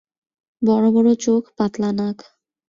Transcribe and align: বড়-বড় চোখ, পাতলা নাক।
বড়-বড় 0.61 1.09
চোখ, 1.15 1.43
পাতলা 1.57 1.89
নাক। 1.91 2.17